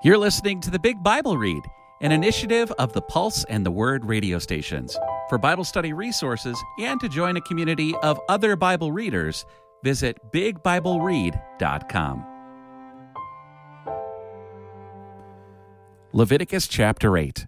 You're 0.00 0.16
listening 0.16 0.60
to 0.60 0.70
the 0.70 0.78
Big 0.78 1.02
Bible 1.02 1.36
Read, 1.36 1.64
an 2.02 2.12
initiative 2.12 2.70
of 2.78 2.92
the 2.92 3.02
Pulse 3.02 3.42
and 3.46 3.66
the 3.66 3.72
Word 3.72 4.04
radio 4.04 4.38
stations. 4.38 4.96
For 5.28 5.38
Bible 5.38 5.64
study 5.64 5.92
resources 5.92 6.56
and 6.78 7.00
to 7.00 7.08
join 7.08 7.36
a 7.36 7.40
community 7.40 7.96
of 8.04 8.20
other 8.28 8.54
Bible 8.54 8.92
readers, 8.92 9.44
visit 9.82 10.16
bigbibleread.com. 10.32 12.24
Leviticus 16.12 16.68
chapter 16.68 17.16
8. 17.16 17.46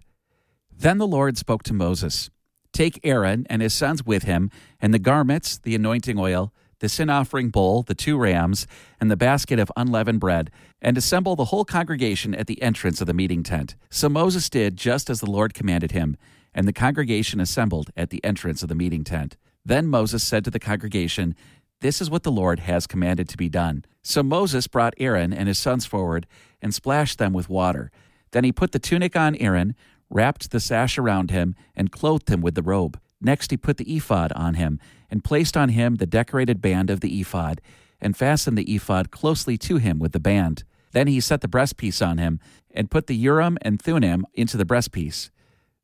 Then 0.77 0.97
the 0.97 1.07
Lord 1.07 1.37
spoke 1.37 1.63
to 1.63 1.73
Moses 1.73 2.29
Take 2.73 2.99
Aaron 3.05 3.47
and 3.49 3.61
his 3.61 3.73
sons 3.73 4.05
with 4.05 4.23
him, 4.23 4.51
and 4.81 4.93
the 4.93 4.99
garments, 4.99 5.57
the 5.57 5.73
anointing 5.73 6.19
oil, 6.19 6.53
the 6.81 6.89
sin 6.89 7.09
offering 7.09 7.49
bowl, 7.49 7.83
the 7.83 7.95
two 7.95 8.17
rams, 8.17 8.67
and 8.99 9.09
the 9.09 9.15
basket 9.15 9.59
of 9.59 9.71
unleavened 9.77 10.19
bread, 10.19 10.51
and 10.81 10.97
assemble 10.97 11.35
the 11.35 11.45
whole 11.45 11.63
congregation 11.63 12.35
at 12.35 12.47
the 12.47 12.61
entrance 12.61 12.99
of 12.99 13.07
the 13.07 13.13
meeting 13.13 13.43
tent. 13.43 13.75
So 13.91 14.09
Moses 14.09 14.49
did 14.49 14.77
just 14.77 15.09
as 15.09 15.19
the 15.19 15.29
Lord 15.29 15.53
commanded 15.53 15.91
him, 15.91 16.17
and 16.53 16.67
the 16.67 16.73
congregation 16.73 17.39
assembled 17.39 17.91
at 17.95 18.09
the 18.09 18.23
entrance 18.25 18.63
of 18.63 18.69
the 18.69 18.75
meeting 18.75 19.03
tent. 19.03 19.37
Then 19.63 19.87
Moses 19.87 20.23
said 20.23 20.43
to 20.45 20.51
the 20.51 20.59
congregation, 20.59 21.35
This 21.81 22.01
is 22.01 22.09
what 22.09 22.23
the 22.23 22.31
Lord 22.31 22.61
has 22.61 22.87
commanded 22.87 23.29
to 23.29 23.37
be 23.37 23.47
done. 23.47 23.85
So 24.01 24.23
Moses 24.23 24.65
brought 24.65 24.95
Aaron 24.97 25.31
and 25.31 25.47
his 25.47 25.59
sons 25.59 25.85
forward 25.85 26.25
and 26.63 26.73
splashed 26.73 27.19
them 27.19 27.31
with 27.31 27.47
water. 27.47 27.91
Then 28.31 28.43
he 28.43 28.51
put 28.51 28.71
the 28.71 28.79
tunic 28.79 29.15
on 29.15 29.35
Aaron, 29.35 29.75
wrapped 30.09 30.49
the 30.49 30.59
sash 30.59 30.97
around 30.97 31.29
him, 31.29 31.55
and 31.75 31.91
clothed 31.91 32.29
him 32.29 32.41
with 32.41 32.55
the 32.55 32.63
robe. 32.63 32.99
Next, 33.21 33.51
he 33.51 33.57
put 33.57 33.77
the 33.77 33.95
ephod 33.95 34.31
on 34.33 34.55
him, 34.55 34.79
and 35.09 35.23
placed 35.23 35.55
on 35.55 35.69
him 35.69 35.95
the 35.95 36.07
decorated 36.07 36.61
band 36.61 36.89
of 36.89 37.01
the 37.01 37.19
ephod, 37.21 37.61
and 38.01 38.17
fastened 38.17 38.57
the 38.57 38.73
ephod 38.73 39.11
closely 39.11 39.57
to 39.59 39.77
him 39.77 39.99
with 39.99 40.11
the 40.11 40.19
band. 40.19 40.63
Then 40.91 41.07
he 41.07 41.19
set 41.19 41.41
the 41.41 41.47
breastpiece 41.47 42.05
on 42.05 42.17
him, 42.17 42.39
and 42.71 42.91
put 42.91 43.07
the 43.07 43.15
Urim 43.15 43.57
and 43.61 43.79
Thummim 43.79 44.25
into 44.33 44.57
the 44.57 44.65
breastpiece. 44.65 45.29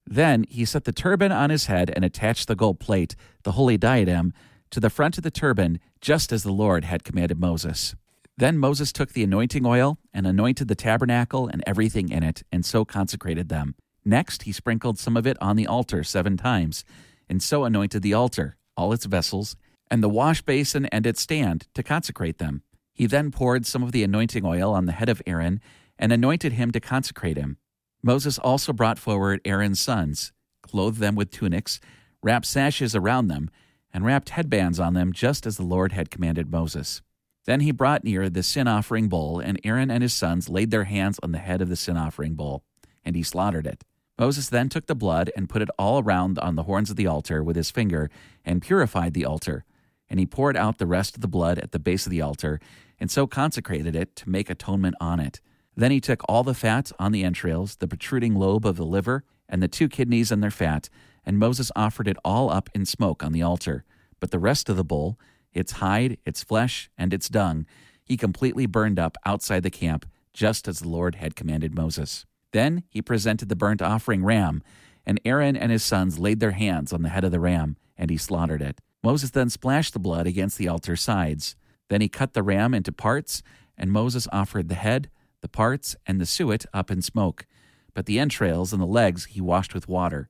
Then 0.05 0.45
he 0.49 0.65
set 0.65 0.85
the 0.85 0.91
turban 0.91 1.31
on 1.31 1.49
his 1.49 1.67
head 1.67 1.91
and 1.95 2.03
attached 2.03 2.47
the 2.47 2.55
gold 2.55 2.79
plate, 2.79 3.15
the 3.43 3.53
holy 3.53 3.77
diadem, 3.77 4.33
to 4.71 4.79
the 4.79 4.89
front 4.89 5.17
of 5.17 5.23
the 5.23 5.31
turban, 5.31 5.79
just 6.01 6.31
as 6.31 6.43
the 6.43 6.51
Lord 6.51 6.85
had 6.85 7.03
commanded 7.03 7.39
Moses. 7.39 7.95
Then 8.37 8.57
Moses 8.57 8.91
took 8.91 9.13
the 9.13 9.23
anointing 9.23 9.65
oil 9.65 9.97
and 10.13 10.27
anointed 10.27 10.67
the 10.67 10.75
tabernacle 10.75 11.47
and 11.47 11.63
everything 11.65 12.09
in 12.09 12.23
it, 12.23 12.43
and 12.51 12.65
so 12.65 12.85
consecrated 12.85 13.49
them. 13.49 13.75
Next, 14.05 14.43
he 14.43 14.51
sprinkled 14.51 14.97
some 14.97 15.17
of 15.17 15.27
it 15.27 15.37
on 15.41 15.55
the 15.55 15.67
altar 15.67 16.03
seven 16.03 16.37
times 16.37 16.85
and 17.29 17.41
so 17.41 17.65
anointed 17.65 18.01
the 18.01 18.13
altar, 18.13 18.57
all 18.75 18.93
its 18.93 19.05
vessels, 19.05 19.55
and 19.89 20.03
the 20.03 20.09
wash 20.09 20.41
basin 20.41 20.85
and 20.87 21.05
its 21.05 21.21
stand 21.21 21.67
to 21.73 21.83
consecrate 21.83 22.37
them. 22.37 22.63
He 22.93 23.05
then 23.05 23.31
poured 23.31 23.65
some 23.65 23.83
of 23.83 23.91
the 23.91 24.03
anointing 24.03 24.45
oil 24.45 24.73
on 24.73 24.85
the 24.85 24.91
head 24.91 25.09
of 25.09 25.21
Aaron 25.25 25.61
and 25.99 26.11
anointed 26.11 26.53
him 26.53 26.71
to 26.71 26.79
consecrate 26.79 27.37
him. 27.37 27.57
Moses 28.03 28.37
also 28.37 28.73
brought 28.73 28.99
forward 28.99 29.41
Aaron's 29.45 29.79
sons, 29.79 30.31
clothed 30.61 30.99
them 30.99 31.15
with 31.15 31.31
tunics, 31.31 31.79
wrapped 32.21 32.45
sashes 32.45 32.95
around 32.95 33.27
them, 33.27 33.49
and 33.93 34.05
wrapped 34.05 34.29
headbands 34.29 34.79
on 34.79 34.93
them, 34.93 35.13
just 35.13 35.45
as 35.45 35.57
the 35.57 35.63
Lord 35.63 35.91
had 35.91 36.09
commanded 36.09 36.51
Moses. 36.51 37.01
Then 37.45 37.61
he 37.61 37.71
brought 37.71 38.03
near 38.03 38.29
the 38.29 38.43
sin 38.43 38.67
offering 38.67 39.07
bowl, 39.07 39.39
and 39.39 39.59
Aaron 39.63 39.89
and 39.89 40.03
his 40.03 40.13
sons 40.13 40.49
laid 40.49 40.69
their 40.69 40.83
hands 40.83 41.19
on 41.23 41.31
the 41.31 41.37
head 41.37 41.61
of 41.61 41.69
the 41.69 41.75
sin 41.75 41.97
offering 41.97 42.35
bowl, 42.35 42.63
and 43.05 43.15
he 43.15 43.23
slaughtered 43.23 43.65
it. 43.65 43.83
Moses 44.19 44.49
then 44.49 44.69
took 44.69 44.87
the 44.87 44.95
blood 44.95 45.31
and 45.35 45.49
put 45.49 45.61
it 45.61 45.69
all 45.77 46.01
around 46.01 46.39
on 46.39 46.55
the 46.55 46.63
horns 46.63 46.89
of 46.89 46.95
the 46.95 47.07
altar 47.07 47.43
with 47.43 47.55
his 47.55 47.71
finger 47.71 48.09
and 48.43 48.61
purified 48.61 49.13
the 49.13 49.25
altar. 49.25 49.63
And 50.09 50.19
he 50.19 50.25
poured 50.25 50.57
out 50.57 50.77
the 50.77 50.87
rest 50.87 51.15
of 51.15 51.21
the 51.21 51.27
blood 51.27 51.59
at 51.59 51.71
the 51.71 51.79
base 51.79 52.05
of 52.05 52.11
the 52.11 52.21
altar 52.21 52.59
and 52.99 53.11
so 53.11 53.27
consecrated 53.27 53.95
it 53.95 54.15
to 54.15 54.29
make 54.29 54.49
atonement 54.49 54.95
on 54.99 55.19
it. 55.19 55.39
Then 55.75 55.91
he 55.91 56.01
took 56.01 56.23
all 56.27 56.43
the 56.43 56.55
fat 56.55 56.91
on 56.97 57.11
the 57.11 57.23
entrails, 57.23 57.75
the 57.75 57.87
protruding 57.87 58.35
lobe 58.35 58.65
of 58.65 58.77
the 58.77 58.85
liver, 58.85 59.23
and 59.47 59.61
the 59.61 59.67
two 59.67 59.87
kidneys 59.87 60.31
and 60.31 60.41
their 60.41 60.51
fat, 60.51 60.89
and 61.23 61.37
Moses 61.37 61.71
offered 61.75 62.07
it 62.07 62.17
all 62.25 62.49
up 62.49 62.69
in 62.73 62.85
smoke 62.85 63.23
on 63.23 63.31
the 63.31 63.43
altar. 63.43 63.83
But 64.19 64.31
the 64.31 64.39
rest 64.39 64.69
of 64.69 64.77
the 64.77 64.83
bull, 64.83 65.19
its 65.53 65.73
hide, 65.73 66.17
its 66.25 66.43
flesh, 66.43 66.89
and 66.97 67.13
its 67.13 67.29
dung, 67.29 67.65
he 68.03 68.17
completely 68.17 68.65
burned 68.65 68.97
up 68.97 69.17
outside 69.25 69.63
the 69.63 69.69
camp, 69.69 70.09
just 70.33 70.67
as 70.67 70.79
the 70.79 70.89
Lord 70.89 71.15
had 71.15 71.35
commanded 71.35 71.75
Moses. 71.75 72.25
Then 72.53 72.83
he 72.89 73.01
presented 73.01 73.49
the 73.49 73.55
burnt 73.55 73.81
offering 73.81 74.23
ram, 74.23 74.63
and 75.05 75.19
Aaron 75.23 75.55
and 75.55 75.71
his 75.71 75.83
sons 75.83 76.19
laid 76.19 76.39
their 76.39 76.51
hands 76.51 76.91
on 76.91 77.01
the 77.01 77.09
head 77.09 77.23
of 77.23 77.31
the 77.31 77.39
ram, 77.39 77.77
and 77.97 78.09
he 78.09 78.17
slaughtered 78.17 78.61
it. 78.61 78.81
Moses 79.03 79.31
then 79.31 79.49
splashed 79.49 79.93
the 79.93 79.99
blood 79.99 80.27
against 80.27 80.57
the 80.57 80.67
altar 80.67 80.95
sides. 80.95 81.55
Then 81.89 82.01
he 82.01 82.09
cut 82.09 82.33
the 82.33 82.43
ram 82.43 82.73
into 82.73 82.91
parts, 82.91 83.41
and 83.77 83.91
Moses 83.91 84.27
offered 84.31 84.69
the 84.69 84.75
head, 84.75 85.09
the 85.41 85.47
parts, 85.47 85.95
and 86.05 86.19
the 86.19 86.25
suet 86.25 86.65
up 86.73 86.91
in 86.91 87.01
smoke. 87.01 87.45
But 87.93 88.05
the 88.05 88.19
entrails 88.19 88.73
and 88.73 88.81
the 88.81 88.85
legs 88.85 89.25
he 89.25 89.41
washed 89.41 89.73
with 89.73 89.87
water. 89.87 90.29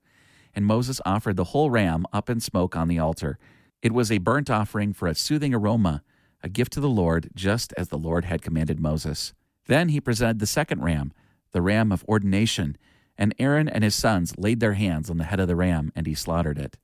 And 0.54 0.66
Moses 0.66 1.02
offered 1.06 1.38
the 1.38 1.46
whole 1.46 1.70
ram 1.70 2.06
up 2.14 2.30
in 2.30 2.40
smoke 2.40 2.76
on 2.76 2.88
the 2.88 3.00
altar. 3.00 3.38
It 3.82 3.94
was 3.94 4.12
a 4.12 4.18
burnt 4.18 4.50
offering 4.50 4.94
for 4.94 5.08
a 5.08 5.16
soothing 5.16 5.54
aroma, 5.54 6.04
a 6.44 6.50
gift 6.50 6.74
to 6.74 6.80
the 6.80 6.90
Lord, 6.90 7.30
just 7.36 7.74
as 7.78 7.90
the 7.90 7.98
Lord 7.98 8.26
had 8.26 8.42
commanded 8.42 8.80
Moses. 8.80 9.34
Then 9.68 9.90
he 9.90 10.02
presented 10.02 10.40
the 10.40 10.48
second 10.48 10.84
ram 10.84 11.14
the 11.52 11.62
ram 11.62 11.92
of 11.92 12.04
ordination, 12.06 12.78
and 13.18 13.34
Aaron 13.40 13.68
and 13.68 13.84
his 13.84 13.96
sons 13.96 14.38
laid 14.38 14.60
their 14.60 14.74
hands 14.74 15.10
on 15.10 15.18
the 15.18 15.24
head 15.24 15.40
of 15.40 15.48
the 15.48 15.56
ram, 15.56 15.92
and 15.96 16.06
he 16.06 16.14
slaughtered 16.14 16.58
it. 16.58 16.78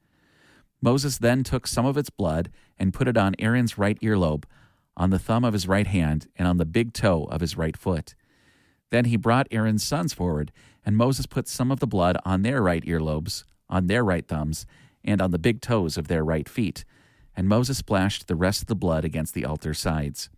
Moses 0.81 1.17
then 1.17 1.43
took 1.43 1.65
some 1.67 1.85
of 1.85 1.97
its 1.97 2.09
blood 2.09 2.49
and 2.77 2.93
put 2.93 3.07
it 3.07 3.17
on 3.17 3.35
Aaron's 3.39 3.77
right 3.77 3.97
earlobe, 4.01 4.45
on 4.97 5.09
the 5.09 5.19
thumb 5.19 5.43
of 5.43 5.53
his 5.53 5.67
right 5.67 5.87
hand, 5.87 6.27
and 6.35 6.47
on 6.47 6.57
the 6.57 6.65
big 6.65 6.93
toe 6.93 7.23
of 7.25 7.41
his 7.41 7.57
right 7.57 7.77
foot. 7.77 8.15
Then 8.89 9.05
he 9.05 9.17
brought 9.17 9.47
Aaron's 9.49 9.83
sons 9.83 10.13
forward, 10.13 10.51
and 10.85 10.97
Moses 10.97 11.25
put 11.25 11.47
some 11.47 11.71
of 11.71 11.79
the 11.79 11.87
blood 11.87 12.17
on 12.25 12.41
their 12.41 12.61
right 12.61 12.83
earlobes, 12.83 13.43
on 13.69 13.87
their 13.87 14.03
right 14.03 14.27
thumbs, 14.27 14.65
and 15.03 15.21
on 15.21 15.31
the 15.31 15.39
big 15.39 15.61
toes 15.61 15.97
of 15.97 16.07
their 16.07 16.23
right 16.23 16.47
feet. 16.47 16.85
And 17.35 17.47
Moses 17.47 17.79
splashed 17.79 18.27
the 18.27 18.35
rest 18.35 18.61
of 18.61 18.67
the 18.67 18.75
blood 18.75 19.03
against 19.03 19.33
the 19.33 19.45
altar 19.45 19.73
sides. 19.73 20.29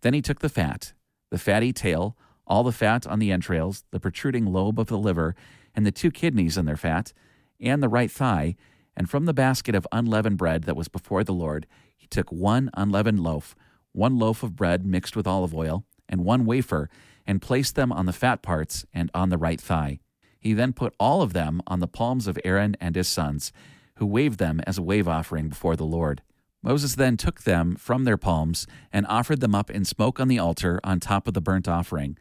Then 0.00 0.14
he 0.14 0.22
took 0.22 0.40
the 0.40 0.48
fat, 0.48 0.92
the 1.30 1.38
fatty 1.38 1.72
tail, 1.72 2.16
all 2.46 2.62
the 2.62 2.72
fat 2.72 3.06
on 3.06 3.18
the 3.18 3.32
entrails, 3.32 3.84
the 3.90 4.00
protruding 4.00 4.46
lobe 4.46 4.78
of 4.78 4.86
the 4.86 4.98
liver, 4.98 5.34
and 5.74 5.84
the 5.84 5.92
two 5.92 6.10
kidneys 6.10 6.56
in 6.56 6.64
their 6.64 6.76
fat, 6.76 7.12
and 7.60 7.82
the 7.82 7.88
right 7.88 8.10
thigh, 8.10 8.56
and 8.96 9.10
from 9.10 9.26
the 9.26 9.34
basket 9.34 9.74
of 9.74 9.86
unleavened 9.92 10.38
bread 10.38 10.64
that 10.64 10.76
was 10.76 10.88
before 10.88 11.24
the 11.24 11.34
Lord, 11.34 11.66
he 11.96 12.06
took 12.06 12.30
one 12.30 12.70
unleavened 12.74 13.20
loaf, 13.20 13.54
one 13.92 14.18
loaf 14.18 14.42
of 14.42 14.56
bread 14.56 14.86
mixed 14.86 15.16
with 15.16 15.26
olive 15.26 15.54
oil, 15.54 15.84
and 16.08 16.24
one 16.24 16.44
wafer, 16.44 16.88
and 17.26 17.42
placed 17.42 17.74
them 17.74 17.92
on 17.92 18.06
the 18.06 18.12
fat 18.12 18.42
parts 18.42 18.86
and 18.94 19.10
on 19.12 19.28
the 19.28 19.38
right 19.38 19.60
thigh. 19.60 19.98
He 20.38 20.54
then 20.54 20.72
put 20.72 20.94
all 21.00 21.22
of 21.22 21.32
them 21.32 21.60
on 21.66 21.80
the 21.80 21.88
palms 21.88 22.26
of 22.26 22.38
Aaron 22.44 22.76
and 22.80 22.94
his 22.94 23.08
sons, 23.08 23.52
who 23.96 24.06
waved 24.06 24.38
them 24.38 24.60
as 24.66 24.78
a 24.78 24.82
wave 24.82 25.08
offering 25.08 25.48
before 25.48 25.74
the 25.74 25.84
Lord. 25.84 26.22
Moses 26.62 26.94
then 26.94 27.16
took 27.16 27.42
them 27.42 27.76
from 27.76 28.04
their 28.04 28.16
palms 28.16 28.66
and 28.92 29.06
offered 29.06 29.40
them 29.40 29.54
up 29.54 29.70
in 29.70 29.84
smoke 29.84 30.20
on 30.20 30.28
the 30.28 30.38
altar 30.38 30.80
on 30.84 31.00
top 31.00 31.26
of 31.26 31.34
the 31.34 31.40
burnt 31.40 31.68
offering. 31.68 32.16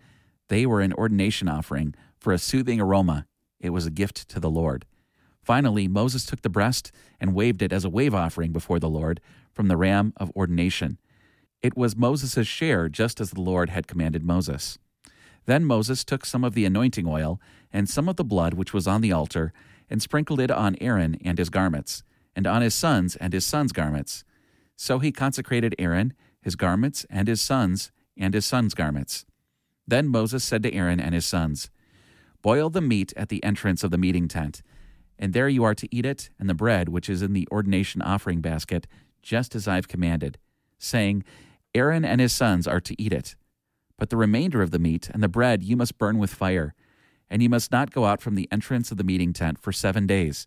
They 0.47 0.65
were 0.65 0.81
an 0.81 0.93
ordination 0.93 1.47
offering 1.47 1.95
for 2.17 2.31
a 2.31 2.37
soothing 2.37 2.79
aroma. 2.79 3.25
It 3.59 3.71
was 3.71 3.85
a 3.85 3.91
gift 3.91 4.27
to 4.29 4.39
the 4.39 4.49
Lord. 4.49 4.85
Finally, 5.41 5.87
Moses 5.87 6.25
took 6.25 6.41
the 6.41 6.49
breast 6.49 6.91
and 7.19 7.35
waved 7.35 7.61
it 7.61 7.71
as 7.71 7.85
a 7.85 7.89
wave 7.89 8.15
offering 8.15 8.51
before 8.51 8.79
the 8.79 8.89
Lord 8.89 9.21
from 9.53 9.67
the 9.67 9.77
ram 9.77 10.13
of 10.17 10.31
ordination. 10.35 10.99
It 11.61 11.77
was 11.77 11.95
Moses' 11.95 12.47
share, 12.47 12.89
just 12.89 13.21
as 13.21 13.31
the 13.31 13.41
Lord 13.41 13.69
had 13.69 13.87
commanded 13.87 14.23
Moses. 14.23 14.77
Then 15.45 15.65
Moses 15.65 16.03
took 16.03 16.25
some 16.25 16.43
of 16.43 16.53
the 16.53 16.65
anointing 16.65 17.07
oil 17.07 17.39
and 17.71 17.89
some 17.89 18.09
of 18.09 18.15
the 18.15 18.23
blood 18.23 18.53
which 18.55 18.73
was 18.73 18.87
on 18.87 19.01
the 19.01 19.11
altar, 19.11 19.53
and 19.89 20.01
sprinkled 20.01 20.39
it 20.39 20.49
on 20.49 20.75
Aaron 20.81 21.17
and 21.23 21.37
his 21.37 21.49
garments, 21.49 22.03
and 22.35 22.47
on 22.47 22.61
his 22.61 22.73
sons 22.73 23.15
and 23.15 23.33
his 23.33 23.45
sons' 23.45 23.71
garments. 23.71 24.23
So 24.75 24.99
he 24.99 25.11
consecrated 25.11 25.75
Aaron, 25.77 26.13
his 26.41 26.55
garments, 26.55 27.05
and 27.09 27.27
his 27.27 27.41
sons, 27.41 27.91
and 28.17 28.33
his 28.33 28.45
sons' 28.45 28.73
garments. 28.73 29.25
Then 29.87 30.07
Moses 30.07 30.43
said 30.43 30.63
to 30.63 30.73
Aaron 30.73 30.99
and 30.99 31.13
his 31.13 31.25
sons, 31.25 31.69
Boil 32.41 32.69
the 32.69 32.81
meat 32.81 33.13
at 33.15 33.29
the 33.29 33.43
entrance 33.43 33.83
of 33.83 33.91
the 33.91 33.97
meeting 33.97 34.27
tent, 34.27 34.61
and 35.17 35.33
there 35.33 35.49
you 35.49 35.63
are 35.63 35.75
to 35.75 35.87
eat 35.95 36.05
it, 36.05 36.29
and 36.39 36.49
the 36.49 36.53
bread 36.53 36.89
which 36.89 37.09
is 37.09 37.21
in 37.21 37.33
the 37.33 37.47
ordination 37.51 38.01
offering 38.01 38.41
basket, 38.41 38.87
just 39.21 39.55
as 39.55 39.67
I've 39.67 39.87
commanded, 39.87 40.37
saying, 40.77 41.23
Aaron 41.73 42.05
and 42.05 42.21
his 42.21 42.33
sons 42.33 42.67
are 42.67 42.81
to 42.81 43.01
eat 43.01 43.13
it. 43.13 43.35
But 43.97 44.09
the 44.09 44.17
remainder 44.17 44.61
of 44.61 44.71
the 44.71 44.79
meat 44.79 45.09
and 45.13 45.23
the 45.23 45.29
bread 45.29 45.63
you 45.63 45.75
must 45.75 45.97
burn 45.97 46.17
with 46.17 46.33
fire, 46.33 46.73
and 47.29 47.41
you 47.41 47.49
must 47.49 47.71
not 47.71 47.91
go 47.91 48.05
out 48.05 48.21
from 48.21 48.35
the 48.35 48.47
entrance 48.51 48.91
of 48.91 48.97
the 48.97 49.03
meeting 49.03 49.33
tent 49.33 49.57
for 49.59 49.71
seven 49.71 50.05
days, 50.05 50.45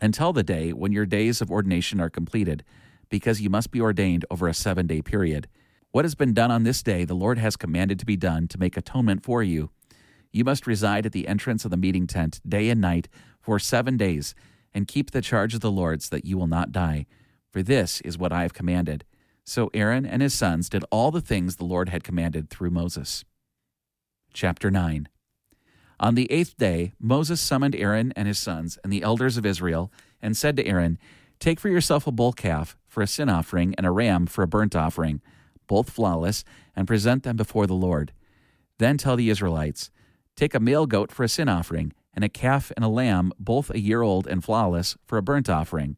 until 0.00 0.32
the 0.32 0.42
day 0.42 0.72
when 0.72 0.92
your 0.92 1.06
days 1.06 1.40
of 1.40 1.50
ordination 1.50 2.00
are 2.00 2.10
completed, 2.10 2.64
because 3.08 3.40
you 3.40 3.50
must 3.50 3.70
be 3.70 3.80
ordained 3.80 4.24
over 4.30 4.48
a 4.48 4.54
seven 4.54 4.86
day 4.86 5.00
period. 5.00 5.48
What 5.90 6.04
has 6.04 6.14
been 6.14 6.34
done 6.34 6.50
on 6.50 6.64
this 6.64 6.82
day, 6.82 7.04
the 7.04 7.14
Lord 7.14 7.38
has 7.38 7.56
commanded 7.56 7.98
to 7.98 8.06
be 8.06 8.16
done 8.16 8.46
to 8.48 8.58
make 8.58 8.76
atonement 8.76 9.22
for 9.22 9.42
you. 9.42 9.70
You 10.30 10.44
must 10.44 10.66
reside 10.66 11.06
at 11.06 11.12
the 11.12 11.26
entrance 11.26 11.64
of 11.64 11.70
the 11.70 11.78
meeting 11.78 12.06
tent 12.06 12.40
day 12.46 12.68
and 12.68 12.80
night 12.80 13.08
for 13.40 13.58
seven 13.58 13.96
days, 13.96 14.34
and 14.74 14.86
keep 14.86 15.10
the 15.10 15.22
charge 15.22 15.54
of 15.54 15.60
the 15.60 15.70
Lord 15.70 16.02
so 16.02 16.14
that 16.14 16.26
you 16.26 16.36
will 16.36 16.46
not 16.46 16.72
die. 16.72 17.06
For 17.50 17.62
this 17.62 18.02
is 18.02 18.18
what 18.18 18.32
I 18.32 18.42
have 18.42 18.52
commanded. 18.52 19.04
So 19.44 19.70
Aaron 19.72 20.04
and 20.04 20.20
his 20.20 20.34
sons 20.34 20.68
did 20.68 20.84
all 20.90 21.10
the 21.10 21.22
things 21.22 21.56
the 21.56 21.64
Lord 21.64 21.88
had 21.88 22.04
commanded 22.04 22.50
through 22.50 22.70
Moses. 22.70 23.24
Chapter 24.34 24.70
9 24.70 25.08
On 25.98 26.14
the 26.14 26.30
eighth 26.30 26.58
day, 26.58 26.92
Moses 27.00 27.40
summoned 27.40 27.74
Aaron 27.74 28.12
and 28.14 28.28
his 28.28 28.38
sons 28.38 28.78
and 28.84 28.92
the 28.92 29.02
elders 29.02 29.38
of 29.38 29.46
Israel 29.46 29.90
and 30.20 30.36
said 30.36 30.54
to 30.56 30.66
Aaron, 30.66 30.98
Take 31.40 31.58
for 31.58 31.70
yourself 31.70 32.06
a 32.06 32.12
bull 32.12 32.34
calf 32.34 32.76
for 32.86 33.02
a 33.02 33.06
sin 33.06 33.30
offering 33.30 33.74
and 33.76 33.86
a 33.86 33.90
ram 33.90 34.26
for 34.26 34.42
a 34.42 34.48
burnt 34.48 34.76
offering, 34.76 35.22
both 35.68 35.90
flawless, 35.90 36.44
and 36.74 36.88
present 36.88 37.22
them 37.22 37.36
before 37.36 37.66
the 37.68 37.74
Lord. 37.74 38.12
Then 38.78 38.98
tell 38.98 39.14
the 39.14 39.30
Israelites, 39.30 39.90
Take 40.34 40.54
a 40.54 40.60
male 40.60 40.86
goat 40.86 41.12
for 41.12 41.22
a 41.22 41.28
sin 41.28 41.48
offering, 41.48 41.92
and 42.14 42.24
a 42.24 42.28
calf 42.28 42.72
and 42.76 42.84
a 42.84 42.88
lamb, 42.88 43.32
both 43.38 43.70
a 43.70 43.78
year 43.78 44.02
old 44.02 44.26
and 44.26 44.42
flawless, 44.42 44.96
for 45.06 45.18
a 45.18 45.22
burnt 45.22 45.48
offering, 45.48 45.96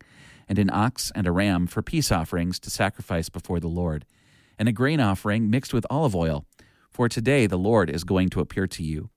and 0.48 0.58
an 0.58 0.70
ox 0.70 1.12
and 1.14 1.26
a 1.26 1.32
ram 1.32 1.66
for 1.66 1.80
peace 1.80 2.10
offerings 2.10 2.58
to 2.60 2.70
sacrifice 2.70 3.28
before 3.28 3.60
the 3.60 3.68
Lord, 3.68 4.04
and 4.58 4.68
a 4.68 4.72
grain 4.72 5.00
offering 5.00 5.48
mixed 5.48 5.72
with 5.72 5.86
olive 5.88 6.14
oil, 6.14 6.44
for 6.90 7.08
today 7.08 7.46
the 7.46 7.56
Lord 7.56 7.88
is 7.88 8.04
going 8.04 8.28
to 8.30 8.40
appear 8.40 8.66
to 8.66 8.82
you. 8.82 9.10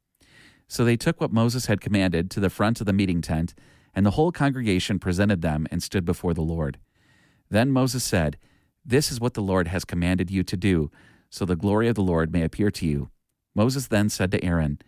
So 0.67 0.85
they 0.85 0.95
took 0.95 1.19
what 1.19 1.33
Moses 1.33 1.65
had 1.65 1.81
commanded 1.81 2.29
to 2.31 2.39
the 2.39 2.49
front 2.49 2.79
of 2.79 2.85
the 2.85 2.93
meeting 2.93 3.21
tent, 3.21 3.53
and 3.95 4.05
the 4.05 4.11
whole 4.11 4.31
congregation 4.31 4.99
presented 4.99 5.41
them 5.41 5.67
and 5.71 5.83
stood 5.83 6.05
before 6.05 6.33
the 6.33 6.41
Lord. 6.41 6.79
Then 7.49 7.71
Moses 7.71 8.03
said, 8.03 8.37
This 8.85 9.11
is 9.11 9.19
what 9.19 9.33
the 9.33 9.41
Lord 9.41 9.67
has 9.67 9.85
commanded 9.85 10.29
you 10.29 10.43
to 10.43 10.57
do, 10.57 10.91
so 11.29 11.45
the 11.45 11.55
glory 11.55 11.87
of 11.87 11.95
the 11.95 12.01
Lord 12.01 12.33
may 12.33 12.43
appear 12.43 12.69
to 12.71 12.85
you. 12.85 13.09
Moses 13.55 13.87
then 13.87 14.09
said 14.09 14.31
to 14.31 14.43
Aaron, 14.43 14.79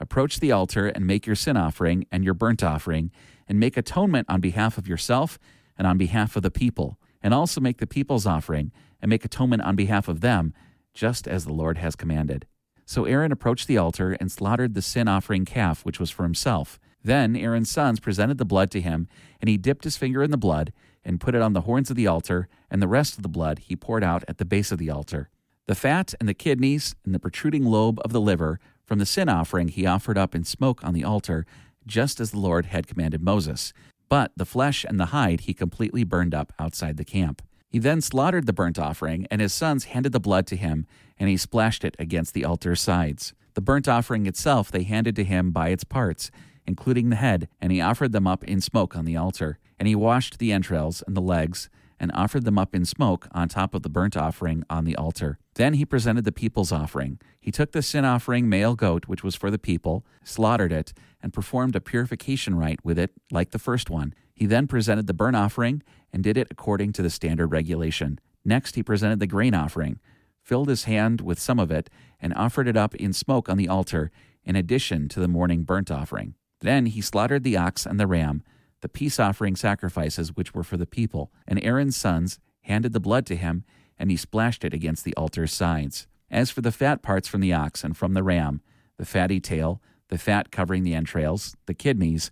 Approach 0.00 0.40
the 0.40 0.50
altar 0.50 0.88
and 0.88 1.06
make 1.06 1.24
your 1.24 1.36
sin 1.36 1.56
offering 1.56 2.04
and 2.10 2.24
your 2.24 2.34
burnt 2.34 2.64
offering, 2.64 3.12
and 3.48 3.60
make 3.60 3.76
atonement 3.76 4.26
on 4.28 4.40
behalf 4.40 4.76
of 4.76 4.88
yourself 4.88 5.38
and 5.78 5.86
on 5.86 5.98
behalf 5.98 6.34
of 6.34 6.42
the 6.42 6.50
people, 6.50 6.98
and 7.22 7.32
also 7.32 7.60
make 7.60 7.78
the 7.78 7.86
people's 7.86 8.26
offering 8.26 8.72
and 9.00 9.08
make 9.08 9.24
atonement 9.24 9.62
on 9.62 9.76
behalf 9.76 10.08
of 10.08 10.20
them, 10.20 10.52
just 10.92 11.28
as 11.28 11.44
the 11.44 11.52
Lord 11.52 11.78
has 11.78 11.94
commanded. 11.94 12.46
So 12.86 13.04
Aaron 13.04 13.32
approached 13.32 13.68
the 13.68 13.78
altar 13.78 14.12
and 14.12 14.32
slaughtered 14.32 14.74
the 14.74 14.82
sin 14.82 15.08
offering 15.08 15.44
calf, 15.44 15.84
which 15.84 16.00
was 16.00 16.10
for 16.10 16.24
himself. 16.24 16.80
Then 17.02 17.36
Aaron's 17.36 17.70
sons 17.70 18.00
presented 18.00 18.38
the 18.38 18.44
blood 18.44 18.70
to 18.72 18.80
him, 18.80 19.08
and 19.40 19.48
he 19.48 19.56
dipped 19.56 19.84
his 19.84 19.96
finger 19.96 20.22
in 20.22 20.30
the 20.30 20.36
blood 20.36 20.72
and 21.04 21.20
put 21.20 21.34
it 21.34 21.42
on 21.42 21.52
the 21.52 21.62
horns 21.62 21.90
of 21.90 21.96
the 21.96 22.06
altar, 22.06 22.48
and 22.70 22.80
the 22.80 22.88
rest 22.88 23.16
of 23.16 23.22
the 23.22 23.28
blood 23.28 23.60
he 23.60 23.76
poured 23.76 24.04
out 24.04 24.24
at 24.28 24.38
the 24.38 24.44
base 24.44 24.72
of 24.72 24.78
the 24.78 24.90
altar. 24.90 25.28
The 25.66 25.74
fat 25.74 26.14
and 26.20 26.28
the 26.28 26.34
kidneys 26.34 26.94
and 27.04 27.14
the 27.14 27.18
protruding 27.18 27.64
lobe 27.64 28.00
of 28.04 28.12
the 28.12 28.20
liver 28.20 28.60
from 28.84 28.98
the 28.98 29.06
sin 29.06 29.28
offering 29.28 29.68
he 29.68 29.86
offered 29.86 30.18
up 30.18 30.34
in 30.34 30.44
smoke 30.44 30.84
on 30.84 30.92
the 30.94 31.04
altar, 31.04 31.46
just 31.86 32.20
as 32.20 32.30
the 32.30 32.38
Lord 32.38 32.66
had 32.66 32.86
commanded 32.86 33.22
Moses. 33.22 33.72
But 34.08 34.32
the 34.36 34.44
flesh 34.44 34.84
and 34.86 35.00
the 35.00 35.06
hide 35.06 35.42
he 35.42 35.54
completely 35.54 36.04
burned 36.04 36.34
up 36.34 36.52
outside 36.58 36.96
the 36.96 37.04
camp. 37.04 37.42
He 37.68 37.78
then 37.78 38.00
slaughtered 38.00 38.46
the 38.46 38.52
burnt 38.52 38.78
offering, 38.78 39.26
and 39.30 39.40
his 39.40 39.52
sons 39.52 39.84
handed 39.86 40.12
the 40.12 40.20
blood 40.20 40.46
to 40.48 40.56
him, 40.56 40.86
and 41.18 41.28
he 41.28 41.36
splashed 41.36 41.84
it 41.84 41.96
against 41.98 42.34
the 42.34 42.44
altar's 42.44 42.80
sides. 42.80 43.32
The 43.54 43.60
burnt 43.60 43.88
offering 43.88 44.26
itself 44.26 44.70
they 44.70 44.82
handed 44.82 45.16
to 45.16 45.24
him 45.24 45.50
by 45.50 45.70
its 45.70 45.84
parts, 45.84 46.30
including 46.66 47.10
the 47.10 47.16
head, 47.16 47.48
and 47.60 47.72
he 47.72 47.80
offered 47.80 48.12
them 48.12 48.26
up 48.26 48.44
in 48.44 48.60
smoke 48.60 48.96
on 48.96 49.04
the 49.04 49.16
altar. 49.16 49.58
And 49.78 49.88
he 49.88 49.94
washed 49.94 50.38
the 50.38 50.52
entrails 50.52 51.02
and 51.06 51.16
the 51.16 51.20
legs, 51.20 51.68
and 51.98 52.10
offered 52.12 52.44
them 52.44 52.58
up 52.58 52.74
in 52.74 52.84
smoke 52.84 53.28
on 53.32 53.48
top 53.48 53.74
of 53.74 53.82
the 53.82 53.88
burnt 53.88 54.16
offering 54.16 54.64
on 54.68 54.84
the 54.84 54.96
altar. 54.96 55.38
Then 55.54 55.74
he 55.74 55.84
presented 55.84 56.24
the 56.24 56.32
people's 56.32 56.72
offering. 56.72 57.18
He 57.40 57.50
took 57.50 57.72
the 57.72 57.82
sin 57.82 58.04
offering 58.04 58.48
male 58.48 58.74
goat, 58.74 59.06
which 59.06 59.22
was 59.22 59.34
for 59.34 59.50
the 59.50 59.58
people, 59.58 60.04
slaughtered 60.24 60.72
it, 60.72 60.92
and 61.22 61.32
performed 61.32 61.76
a 61.76 61.80
purification 61.80 62.56
rite 62.56 62.84
with 62.84 62.98
it, 62.98 63.12
like 63.30 63.50
the 63.50 63.58
first 63.58 63.90
one. 63.90 64.14
He 64.34 64.46
then 64.46 64.66
presented 64.66 65.06
the 65.06 65.14
burnt 65.14 65.36
offering 65.36 65.82
and 66.12 66.22
did 66.22 66.36
it 66.36 66.48
according 66.50 66.92
to 66.94 67.02
the 67.02 67.10
standard 67.10 67.48
regulation. 67.48 68.18
Next, 68.44 68.74
he 68.74 68.82
presented 68.82 69.20
the 69.20 69.26
grain 69.26 69.54
offering, 69.54 70.00
filled 70.42 70.68
his 70.68 70.84
hand 70.84 71.20
with 71.20 71.38
some 71.38 71.58
of 71.58 71.70
it, 71.70 71.88
and 72.20 72.34
offered 72.34 72.68
it 72.68 72.76
up 72.76 72.94
in 72.96 73.12
smoke 73.12 73.48
on 73.48 73.56
the 73.56 73.68
altar, 73.68 74.10
in 74.44 74.56
addition 74.56 75.08
to 75.08 75.20
the 75.20 75.28
morning 75.28 75.62
burnt 75.62 75.90
offering. 75.90 76.34
Then 76.64 76.86
he 76.86 77.02
slaughtered 77.02 77.44
the 77.44 77.58
ox 77.58 77.84
and 77.84 78.00
the 78.00 78.06
ram, 78.06 78.42
the 78.80 78.88
peace 78.88 79.20
offering 79.20 79.54
sacrifices 79.54 80.34
which 80.34 80.54
were 80.54 80.62
for 80.62 80.78
the 80.78 80.86
people, 80.86 81.30
and 81.46 81.62
Aaron's 81.62 81.94
sons 81.94 82.38
handed 82.62 82.94
the 82.94 83.00
blood 83.00 83.26
to 83.26 83.36
him, 83.36 83.64
and 83.98 84.10
he 84.10 84.16
splashed 84.16 84.64
it 84.64 84.72
against 84.72 85.04
the 85.04 85.14
altar's 85.14 85.52
sides. 85.52 86.06
As 86.30 86.50
for 86.50 86.62
the 86.62 86.72
fat 86.72 87.02
parts 87.02 87.28
from 87.28 87.42
the 87.42 87.52
ox 87.52 87.84
and 87.84 87.94
from 87.94 88.14
the 88.14 88.22
ram, 88.22 88.62
the 88.96 89.04
fatty 89.04 89.40
tail, 89.40 89.82
the 90.08 90.16
fat 90.16 90.50
covering 90.50 90.84
the 90.84 90.94
entrails, 90.94 91.54
the 91.66 91.74
kidneys, 91.74 92.30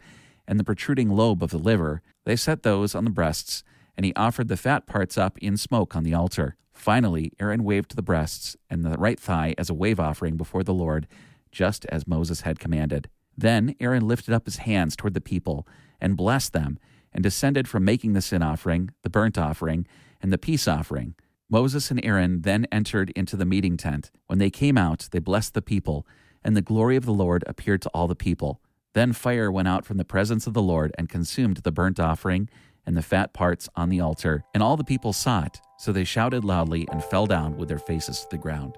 and 0.49 0.58
the 0.58 0.64
protruding 0.64 1.11
lobe 1.11 1.43
of 1.43 1.50
the 1.50 1.58
liver, 1.58 2.00
they 2.25 2.34
set 2.34 2.62
those 2.62 2.94
on 2.94 3.05
the 3.05 3.11
breasts, 3.11 3.62
and 3.99 4.06
he 4.06 4.14
offered 4.17 4.49
the 4.49 4.56
fat 4.56 4.87
parts 4.87 5.19
up 5.19 5.37
in 5.40 5.58
smoke 5.58 5.94
on 5.94 6.05
the 6.05 6.14
altar. 6.14 6.56
Finally, 6.73 7.32
Aaron 7.38 7.64
waved 7.64 7.96
the 7.96 8.02
breasts 8.02 8.56
and 8.70 8.82
the 8.82 8.96
right 8.96 9.20
thigh 9.20 9.55
as 9.58 9.69
a 9.69 9.75
wave 9.75 10.00
offering 10.00 10.38
before 10.38 10.64
the 10.64 10.73
Lord, 10.73 11.06
just 11.50 11.84
as 11.90 12.08
Moses 12.08 12.40
had 12.40 12.58
commanded. 12.58 13.11
Then 13.37 13.75
Aaron 13.81 14.06
lifted 14.06 14.34
up 14.34 14.44
his 14.44 14.58
hands 14.58 14.96
toward 14.96 15.14
the 15.14 15.20
people 15.20 15.67
and 16.00 16.17
blessed 16.17 16.52
them, 16.52 16.79
and 17.12 17.23
descended 17.23 17.69
from 17.69 17.84
making 17.84 18.14
the 18.14 18.23
sin 18.23 18.43
offering, 18.43 18.90
the 19.02 19.11
burnt 19.11 19.37
offering, 19.37 19.87
and 20.20 20.32
the 20.32 20.38
peace 20.38 20.67
offering. 20.67 21.14
Moses 21.50 21.90
and 21.90 22.02
Aaron 22.05 22.40
then 22.43 22.67
entered 22.73 23.11
into 23.11 23.37
the 23.37 23.44
meeting 23.44 23.76
tent. 23.76 24.11
When 24.26 24.38
they 24.38 24.50
came 24.50 24.79
out, 24.79 25.08
they 25.12 25.19
blessed 25.19 25.52
the 25.55 25.62
people, 25.62 26.06
and 26.43 26.56
the 26.56 26.62
glory 26.62 26.96
of 26.96 27.05
the 27.05 27.12
Lord 27.12 27.44
appeared 27.46 27.82
to 27.82 27.90
all 27.90 28.08
the 28.08 28.17
people. 28.17 28.61
Then 28.94 29.12
fire 29.12 29.52
went 29.52 29.69
out 29.69 29.84
from 29.84 29.99
the 29.99 30.05
presence 30.05 30.46
of 30.46 30.55
the 30.55 30.62
Lord 30.62 30.93
and 30.99 31.08
consumed 31.08 31.58
the 31.58 31.73
burnt 31.73 32.00
offering 32.00 32.49
and 32.87 32.96
the 32.96 33.02
fat 33.02 33.32
parts 33.32 33.69
on 33.76 33.90
the 33.90 34.00
altar, 34.00 34.44
and 34.55 34.62
all 34.62 34.76
the 34.76 34.84
people 34.84 35.12
saw 35.12 35.44
it. 35.44 35.61
So 35.79 35.93
they 35.93 36.05
shouted 36.05 36.44
loudly 36.44 36.88
and 36.90 37.05
fell 37.05 37.26
down 37.26 37.56
with 37.56 37.69
their 37.69 37.79
faces 37.79 38.20
to 38.20 38.31
the 38.31 38.38
ground. 38.38 38.76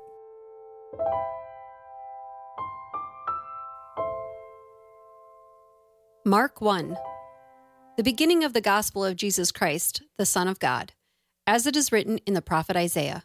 Mark 6.26 6.62
1 6.62 6.96
The 7.98 8.02
beginning 8.02 8.44
of 8.44 8.54
the 8.54 8.62
gospel 8.62 9.04
of 9.04 9.14
Jesus 9.14 9.52
Christ, 9.52 10.00
the 10.16 10.24
Son 10.24 10.48
of 10.48 10.58
God, 10.58 10.94
as 11.46 11.66
it 11.66 11.76
is 11.76 11.92
written 11.92 12.16
in 12.24 12.32
the 12.32 12.40
prophet 12.40 12.76
Isaiah 12.76 13.24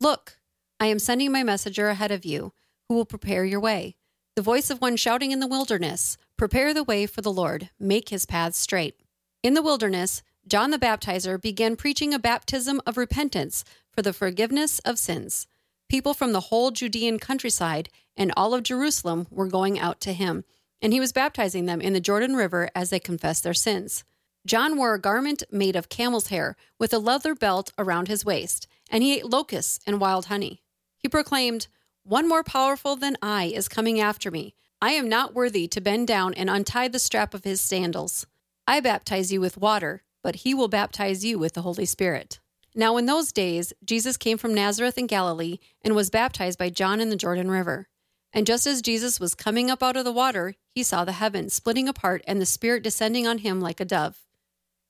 Look, 0.00 0.38
I 0.80 0.86
am 0.86 0.98
sending 0.98 1.30
my 1.30 1.44
messenger 1.44 1.88
ahead 1.88 2.10
of 2.10 2.24
you, 2.24 2.52
who 2.88 2.96
will 2.96 3.04
prepare 3.04 3.44
your 3.44 3.60
way 3.60 3.94
the 4.34 4.42
voice 4.42 4.70
of 4.70 4.80
one 4.80 4.96
shouting 4.96 5.30
in 5.30 5.38
the 5.38 5.46
wilderness, 5.46 6.18
Prepare 6.36 6.74
the 6.74 6.82
way 6.82 7.06
for 7.06 7.20
the 7.20 7.30
Lord, 7.30 7.70
make 7.78 8.08
his 8.08 8.26
paths 8.26 8.58
straight. 8.58 8.96
In 9.44 9.54
the 9.54 9.62
wilderness, 9.62 10.24
John 10.44 10.72
the 10.72 10.80
Baptizer 10.80 11.40
began 11.40 11.76
preaching 11.76 12.12
a 12.12 12.18
baptism 12.18 12.80
of 12.84 12.96
repentance 12.96 13.64
for 13.94 14.02
the 14.02 14.12
forgiveness 14.12 14.80
of 14.80 14.98
sins. 14.98 15.46
People 15.88 16.12
from 16.12 16.32
the 16.32 16.40
whole 16.40 16.72
Judean 16.72 17.20
countryside 17.20 17.88
and 18.16 18.32
all 18.36 18.52
of 18.52 18.64
Jerusalem 18.64 19.28
were 19.30 19.46
going 19.46 19.78
out 19.78 20.00
to 20.00 20.12
him, 20.12 20.42
and 20.82 20.92
he 20.92 21.00
was 21.00 21.12
baptizing 21.12 21.64
them 21.64 21.80
in 21.80 21.94
the 21.94 22.00
Jordan 22.00 22.36
River 22.36 22.68
as 22.74 22.90
they 22.90 23.00
confessed 23.00 23.44
their 23.44 23.54
sins. 23.54 24.04
John 24.44 24.76
wore 24.76 24.92
a 24.92 25.00
garment 25.00 25.44
made 25.50 25.76
of 25.76 25.88
camel's 25.88 26.26
hair 26.26 26.56
with 26.78 26.92
a 26.92 26.98
leather 26.98 27.34
belt 27.34 27.72
around 27.78 28.08
his 28.08 28.24
waist, 28.24 28.66
and 28.90 29.02
he 29.02 29.16
ate 29.16 29.24
locusts 29.24 29.78
and 29.86 30.00
wild 30.00 30.26
honey. 30.26 30.62
He 30.98 31.08
proclaimed, 31.08 31.68
one 32.04 32.28
more 32.28 32.42
powerful 32.42 32.96
than 32.96 33.16
I 33.22 33.44
is 33.44 33.68
coming 33.68 34.00
after 34.00 34.30
me. 34.30 34.56
I 34.80 34.90
am 34.92 35.08
not 35.08 35.34
worthy 35.34 35.68
to 35.68 35.80
bend 35.80 36.08
down 36.08 36.34
and 36.34 36.50
untie 36.50 36.88
the 36.88 36.98
strap 36.98 37.32
of 37.32 37.44
his 37.44 37.60
sandals. 37.60 38.26
I 38.66 38.80
baptize 38.80 39.32
you 39.32 39.40
with 39.40 39.56
water, 39.56 40.02
but 40.24 40.36
he 40.36 40.52
will 40.52 40.66
baptize 40.66 41.24
you 41.24 41.38
with 41.38 41.52
the 41.52 41.62
Holy 41.62 41.84
Spirit. 41.84 42.40
Now, 42.74 42.96
in 42.96 43.06
those 43.06 43.30
days, 43.30 43.72
Jesus 43.84 44.16
came 44.16 44.38
from 44.38 44.54
Nazareth 44.54 44.98
in 44.98 45.06
Galilee 45.06 45.58
and 45.82 45.94
was 45.94 46.10
baptized 46.10 46.58
by 46.58 46.70
John 46.70 47.00
in 47.00 47.10
the 47.10 47.16
Jordan 47.16 47.50
River. 47.50 47.86
And 48.32 48.46
just 48.46 48.66
as 48.66 48.82
Jesus 48.82 49.20
was 49.20 49.34
coming 49.34 49.70
up 49.70 49.82
out 49.82 49.96
of 49.96 50.04
the 50.04 50.12
water, 50.12 50.54
he 50.74 50.82
saw 50.82 51.04
the 51.04 51.12
heavens 51.12 51.52
splitting 51.52 51.88
apart 51.88 52.22
and 52.26 52.40
the 52.40 52.46
Spirit 52.46 52.82
descending 52.82 53.26
on 53.26 53.38
him 53.38 53.60
like 53.60 53.80
a 53.80 53.84
dove. 53.84 54.24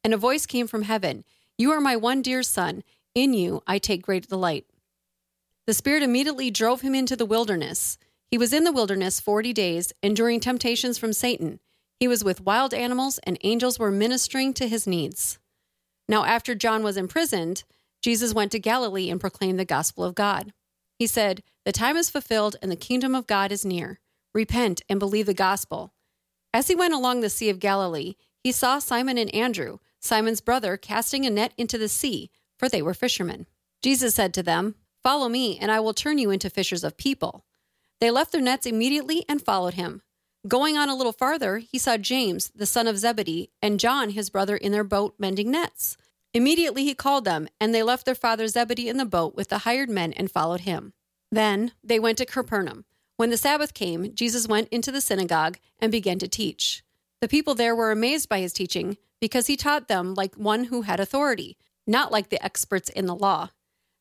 And 0.04 0.14
a 0.14 0.18
voice 0.18 0.46
came 0.46 0.66
from 0.66 0.82
heaven 0.82 1.24
You 1.58 1.72
are 1.72 1.80
my 1.80 1.96
one 1.96 2.22
dear 2.22 2.42
Son. 2.42 2.82
In 3.14 3.34
you 3.34 3.62
I 3.66 3.78
take 3.78 4.02
great 4.02 4.28
delight. 4.28 4.66
The 5.66 5.74
Spirit 5.74 6.02
immediately 6.02 6.50
drove 6.50 6.80
him 6.80 6.94
into 6.94 7.16
the 7.16 7.26
wilderness. 7.26 7.98
He 8.28 8.38
was 8.38 8.52
in 8.52 8.64
the 8.64 8.72
wilderness 8.72 9.20
40 9.20 9.52
days, 9.52 9.92
enduring 10.02 10.40
temptations 10.40 10.98
from 10.98 11.12
Satan. 11.12 11.60
He 12.00 12.08
was 12.08 12.24
with 12.24 12.40
wild 12.40 12.72
animals, 12.72 13.20
and 13.24 13.38
angels 13.42 13.78
were 13.78 13.92
ministering 13.92 14.54
to 14.54 14.66
his 14.66 14.86
needs. 14.86 15.38
Now, 16.08 16.24
after 16.24 16.54
John 16.54 16.82
was 16.82 16.96
imprisoned, 16.96 17.62
Jesus 18.00 18.34
went 18.34 18.50
to 18.52 18.58
Galilee 18.58 19.10
and 19.10 19.20
proclaimed 19.20 19.60
the 19.60 19.64
gospel 19.64 20.02
of 20.02 20.14
God. 20.14 20.52
He 21.02 21.08
said, 21.08 21.42
The 21.64 21.72
time 21.72 21.96
is 21.96 22.10
fulfilled, 22.10 22.54
and 22.62 22.70
the 22.70 22.76
kingdom 22.76 23.12
of 23.16 23.26
God 23.26 23.50
is 23.50 23.64
near. 23.64 23.98
Repent 24.32 24.82
and 24.88 25.00
believe 25.00 25.26
the 25.26 25.34
gospel. 25.34 25.94
As 26.54 26.68
he 26.68 26.76
went 26.76 26.94
along 26.94 27.22
the 27.22 27.28
Sea 27.28 27.50
of 27.50 27.58
Galilee, 27.58 28.14
he 28.38 28.52
saw 28.52 28.78
Simon 28.78 29.18
and 29.18 29.34
Andrew, 29.34 29.78
Simon's 29.98 30.40
brother, 30.40 30.76
casting 30.76 31.26
a 31.26 31.30
net 31.30 31.54
into 31.56 31.76
the 31.76 31.88
sea, 31.88 32.30
for 32.56 32.68
they 32.68 32.80
were 32.80 32.94
fishermen. 32.94 33.48
Jesus 33.82 34.14
said 34.14 34.32
to 34.34 34.44
them, 34.44 34.76
Follow 35.02 35.28
me, 35.28 35.58
and 35.58 35.72
I 35.72 35.80
will 35.80 35.92
turn 35.92 36.18
you 36.18 36.30
into 36.30 36.48
fishers 36.48 36.84
of 36.84 36.96
people. 36.96 37.46
They 37.98 38.12
left 38.12 38.30
their 38.30 38.40
nets 38.40 38.64
immediately 38.64 39.24
and 39.28 39.44
followed 39.44 39.74
him. 39.74 40.02
Going 40.46 40.76
on 40.76 40.88
a 40.88 40.94
little 40.94 41.10
farther, 41.10 41.58
he 41.58 41.78
saw 41.78 41.96
James, 41.96 42.52
the 42.54 42.64
son 42.64 42.86
of 42.86 42.96
Zebedee, 42.96 43.50
and 43.60 43.80
John, 43.80 44.10
his 44.10 44.30
brother, 44.30 44.56
in 44.56 44.70
their 44.70 44.84
boat 44.84 45.16
mending 45.18 45.50
nets. 45.50 45.96
Immediately 46.34 46.84
he 46.84 46.94
called 46.94 47.24
them, 47.24 47.48
and 47.60 47.74
they 47.74 47.82
left 47.82 48.06
their 48.06 48.14
father 48.14 48.48
Zebedee 48.48 48.88
in 48.88 48.96
the 48.96 49.04
boat 49.04 49.34
with 49.34 49.48
the 49.48 49.58
hired 49.58 49.90
men 49.90 50.12
and 50.14 50.30
followed 50.30 50.60
him. 50.62 50.94
Then 51.30 51.72
they 51.84 51.98
went 51.98 52.18
to 52.18 52.26
Capernaum. 52.26 52.84
When 53.16 53.30
the 53.30 53.36
Sabbath 53.36 53.74
came, 53.74 54.14
Jesus 54.14 54.48
went 54.48 54.68
into 54.70 54.90
the 54.90 55.00
synagogue 55.00 55.58
and 55.78 55.92
began 55.92 56.18
to 56.18 56.28
teach. 56.28 56.82
The 57.20 57.28
people 57.28 57.54
there 57.54 57.76
were 57.76 57.92
amazed 57.92 58.28
by 58.28 58.40
his 58.40 58.52
teaching 58.52 58.96
because 59.20 59.46
he 59.46 59.56
taught 59.56 59.88
them 59.88 60.14
like 60.14 60.34
one 60.34 60.64
who 60.64 60.82
had 60.82 60.98
authority, 60.98 61.56
not 61.86 62.10
like 62.10 62.30
the 62.30 62.42
experts 62.42 62.88
in 62.88 63.06
the 63.06 63.14
law. 63.14 63.50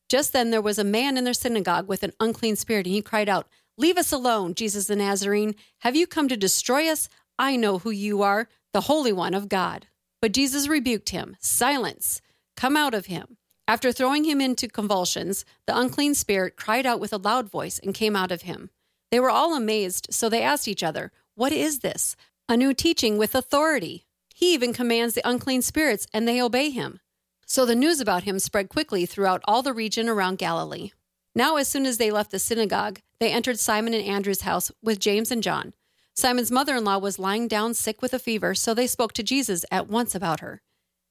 Just 0.09 0.33
then 0.33 0.49
there 0.51 0.61
was 0.61 0.79
a 0.79 0.83
man 0.83 1.17
in 1.17 1.23
their 1.23 1.33
synagogue 1.33 1.87
with 1.87 2.03
an 2.03 2.13
unclean 2.19 2.55
spirit, 2.55 2.85
and 2.85 2.95
he 2.95 3.01
cried 3.01 3.29
out, 3.29 3.47
Leave 3.77 3.97
us 3.97 4.11
alone, 4.11 4.55
Jesus 4.55 4.87
the 4.87 4.95
Nazarene. 4.95 5.55
Have 5.79 5.95
you 5.95 6.07
come 6.07 6.27
to 6.27 6.35
destroy 6.35 6.89
us? 6.89 7.07
I 7.37 7.55
know 7.55 7.79
who 7.79 7.91
you 7.91 8.21
are, 8.21 8.47
the 8.73 8.81
Holy 8.81 9.13
One 9.13 9.33
of 9.33 9.49
God. 9.49 9.87
But 10.21 10.33
Jesus 10.33 10.67
rebuked 10.67 11.09
him, 11.09 11.35
Silence, 11.39 12.21
come 12.55 12.77
out 12.77 12.93
of 12.93 13.07
him. 13.07 13.37
After 13.67 13.91
throwing 13.91 14.23
him 14.23 14.39
into 14.39 14.67
convulsions, 14.67 15.45
the 15.65 15.77
unclean 15.77 16.13
spirit 16.13 16.55
cried 16.55 16.85
out 16.85 16.99
with 16.99 17.13
a 17.13 17.17
loud 17.17 17.49
voice 17.49 17.79
and 17.79 17.93
came 17.93 18.15
out 18.15 18.31
of 18.31 18.43
him. 18.43 18.69
They 19.09 19.19
were 19.19 19.29
all 19.29 19.55
amazed, 19.55 20.07
so 20.11 20.29
they 20.29 20.41
asked 20.41 20.67
each 20.67 20.83
other, 20.83 21.11
What 21.35 21.51
is 21.51 21.79
this? 21.79 22.15
A 22.47 22.55
new 22.55 22.73
teaching 22.73 23.17
with 23.17 23.33
authority. 23.33 24.05
He 24.33 24.53
even 24.53 24.73
commands 24.73 25.15
the 25.15 25.27
unclean 25.27 25.61
spirits, 25.61 26.07
and 26.13 26.27
they 26.27 26.41
obey 26.41 26.69
him. 26.69 26.99
So 27.45 27.65
the 27.65 27.75
news 27.75 27.99
about 27.99 28.23
him 28.23 28.39
spread 28.39 28.69
quickly 28.69 29.05
throughout 29.05 29.41
all 29.45 29.61
the 29.61 29.73
region 29.73 30.07
around 30.07 30.37
Galilee. 30.37 30.91
Now, 31.33 31.55
as 31.57 31.67
soon 31.67 31.85
as 31.85 31.97
they 31.97 32.11
left 32.11 32.31
the 32.31 32.39
synagogue, 32.39 32.99
they 33.19 33.31
entered 33.31 33.59
Simon 33.59 33.93
and 33.93 34.03
Andrew's 34.03 34.41
house 34.41 34.71
with 34.81 34.99
James 34.99 35.31
and 35.31 35.41
John. 35.41 35.73
Simon's 36.15 36.51
mother 36.51 36.75
in 36.75 36.83
law 36.83 36.97
was 36.97 37.19
lying 37.19 37.47
down 37.47 37.73
sick 37.73 38.01
with 38.01 38.13
a 38.13 38.19
fever, 38.19 38.53
so 38.53 38.73
they 38.73 38.87
spoke 38.87 39.13
to 39.13 39.23
Jesus 39.23 39.65
at 39.71 39.87
once 39.87 40.13
about 40.13 40.41
her. 40.41 40.61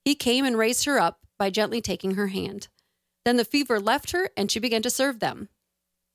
He 0.05 0.15
came 0.15 0.45
and 0.45 0.57
raised 0.57 0.85
her 0.85 0.99
up 0.99 1.21
by 1.39 1.51
gently 1.51 1.81
taking 1.81 2.15
her 2.15 2.29
hand. 2.29 2.69
Then 3.25 3.37
the 3.37 3.45
fever 3.45 3.81
left 3.81 4.13
her, 4.13 4.31
and 4.37 4.51
she 4.51 4.61
began 4.61 4.83
to 4.83 4.91
serve 4.91 5.21
them. 5.21 5.49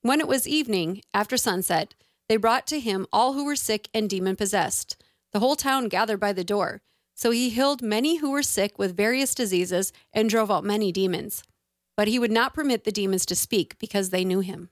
When 0.02 0.20
it 0.20 0.28
was 0.28 0.48
evening, 0.48 1.02
after 1.14 1.38
sunset, 1.38 1.96
they 2.30 2.38
brought 2.38 2.68
to 2.68 2.80
him 2.80 3.08
all 3.12 3.34
who 3.34 3.46
were 3.46 3.56
sick 3.56 3.90
and 3.94 4.10
demon 4.10 4.36
possessed. 4.36 5.02
The 5.34 5.40
whole 5.40 5.56
town 5.56 5.90
gathered 5.90 6.20
by 6.20 6.34
the 6.34 6.44
door. 6.44 6.82
So 7.16 7.32
he 7.32 7.50
healed 7.50 7.82
many 7.82 8.18
who 8.18 8.32
were 8.32 8.44
sick 8.44 8.78
with 8.78 8.98
various 8.98 9.34
diseases 9.34 9.94
and 10.14 10.30
drove 10.30 10.52
out 10.52 10.64
many 10.64 10.92
demons. 10.92 11.44
But 11.96 12.08
he 12.08 12.20
would 12.20 12.32
not 12.32 12.54
permit 12.54 12.84
the 12.84 12.92
demons 12.92 13.26
to 13.28 13.36
speak 13.36 13.78
because 13.80 14.10
they 14.10 14.26
knew 14.26 14.42
him. 14.42 14.70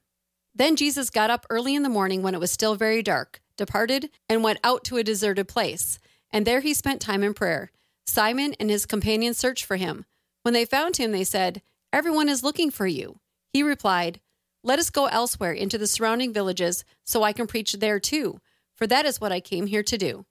Then 0.56 0.76
Jesus 0.76 1.10
got 1.10 1.30
up 1.30 1.46
early 1.50 1.76
in 1.76 1.84
the 1.84 1.90
morning 1.90 2.22
when 2.22 2.34
it 2.34 2.40
was 2.40 2.52
still 2.52 2.76
very 2.76 3.02
dark, 3.02 3.42
departed, 3.58 4.10
and 4.30 4.44
went 4.44 4.60
out 4.64 4.84
to 4.86 4.98
a 4.98 5.04
deserted 5.04 5.48
place. 5.48 6.00
And 6.32 6.46
there 6.46 6.62
he 6.62 6.74
spent 6.74 7.02
time 7.02 7.24
in 7.24 7.34
prayer. 7.34 7.72
Simon 8.06 8.54
and 8.60 8.70
his 8.70 8.86
companions 8.86 9.38
searched 9.38 9.66
for 9.66 9.78
him. 9.78 10.06
When 10.44 10.54
they 10.54 10.66
found 10.66 10.98
him, 10.98 11.12
they 11.12 11.24
said, 11.24 11.62
Everyone 11.92 12.30
is 12.30 12.44
looking 12.44 12.72
for 12.72 12.88
you. 12.88 13.20
He 13.52 13.64
replied, 13.64 14.20
let 14.66 14.80
us 14.80 14.90
go 14.90 15.08
elsewhere 15.08 15.52
into 15.52 15.78
the 15.78 15.88
surrounding 15.88 16.32
villages 16.32 16.86
so 17.04 17.22
I 17.22 17.34
can 17.34 17.48
preach 17.48 17.74
there 17.74 18.00
too, 18.00 18.40
for 18.76 18.88
that 18.88 19.06
is 19.06 19.20
what 19.20 19.34
I 19.34 19.42
came 19.42 19.68
here 19.68 19.84
to 19.84 19.98
do. 19.98 20.26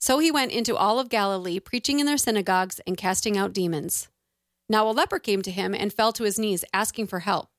So 0.00 0.18
he 0.18 0.32
went 0.32 0.50
into 0.50 0.76
all 0.76 0.98
of 0.98 1.08
Galilee, 1.08 1.60
preaching 1.60 2.00
in 2.00 2.06
their 2.06 2.18
synagogues 2.18 2.80
and 2.86 2.96
casting 2.96 3.36
out 3.36 3.52
demons. 3.52 4.08
Now 4.68 4.88
a 4.88 4.90
leper 4.90 5.20
came 5.20 5.42
to 5.42 5.52
him 5.52 5.74
and 5.74 5.92
fell 5.92 6.12
to 6.14 6.24
his 6.24 6.38
knees, 6.40 6.64
asking 6.72 7.06
for 7.06 7.20
help. 7.20 7.57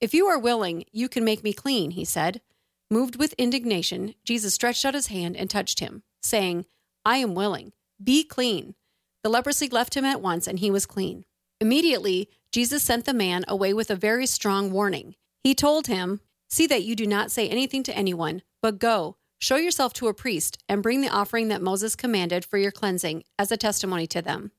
If 0.00 0.14
you 0.14 0.26
are 0.26 0.38
willing, 0.38 0.84
you 0.92 1.08
can 1.08 1.24
make 1.24 1.42
me 1.42 1.52
clean, 1.52 1.92
he 1.92 2.04
said. 2.04 2.40
Moved 2.90 3.16
with 3.16 3.34
indignation, 3.34 4.14
Jesus 4.24 4.54
stretched 4.54 4.84
out 4.84 4.94
his 4.94 5.08
hand 5.08 5.36
and 5.36 5.50
touched 5.50 5.80
him, 5.80 6.02
saying, 6.22 6.66
I 7.04 7.16
am 7.18 7.34
willing. 7.34 7.72
Be 8.02 8.24
clean. 8.24 8.74
The 9.24 9.30
leprosy 9.30 9.68
left 9.68 9.96
him 9.96 10.04
at 10.04 10.22
once, 10.22 10.46
and 10.46 10.58
he 10.58 10.70
was 10.70 10.86
clean. 10.86 11.24
Immediately, 11.60 12.28
Jesus 12.52 12.82
sent 12.82 13.04
the 13.04 13.12
man 13.12 13.44
away 13.48 13.74
with 13.74 13.90
a 13.90 13.96
very 13.96 14.26
strong 14.26 14.70
warning. 14.70 15.16
He 15.42 15.54
told 15.54 15.88
him, 15.88 16.20
See 16.48 16.66
that 16.68 16.84
you 16.84 16.96
do 16.96 17.06
not 17.06 17.30
say 17.30 17.48
anything 17.48 17.82
to 17.82 17.96
anyone, 17.96 18.42
but 18.62 18.78
go, 18.78 19.16
show 19.38 19.56
yourself 19.56 19.92
to 19.94 20.08
a 20.08 20.14
priest, 20.14 20.62
and 20.68 20.82
bring 20.82 21.00
the 21.00 21.10
offering 21.10 21.48
that 21.48 21.60
Moses 21.60 21.94
commanded 21.94 22.44
for 22.44 22.56
your 22.56 22.70
cleansing 22.70 23.24
as 23.38 23.52
a 23.52 23.56
testimony 23.56 24.06
to 24.06 24.22
them. 24.22 24.52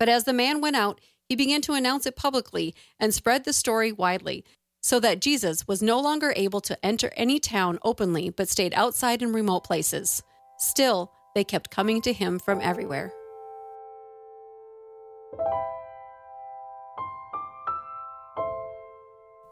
But 0.00 0.08
as 0.08 0.24
the 0.24 0.32
man 0.32 0.60
went 0.60 0.76
out, 0.76 1.00
he 1.28 1.36
began 1.36 1.60
to 1.62 1.74
announce 1.74 2.06
it 2.06 2.16
publicly 2.16 2.74
and 2.98 3.14
spread 3.14 3.44
the 3.44 3.52
story 3.52 3.92
widely, 3.92 4.44
so 4.86 5.00
that 5.00 5.20
Jesus 5.20 5.66
was 5.66 5.82
no 5.82 5.98
longer 5.98 6.32
able 6.36 6.60
to 6.60 6.78
enter 6.86 7.10
any 7.16 7.40
town 7.40 7.76
openly 7.82 8.30
but 8.30 8.48
stayed 8.48 8.72
outside 8.74 9.20
in 9.20 9.32
remote 9.32 9.64
places. 9.64 10.22
Still, 10.58 11.10
they 11.34 11.42
kept 11.42 11.72
coming 11.72 12.00
to 12.02 12.12
him 12.12 12.38
from 12.38 12.60
everywhere. 12.60 13.12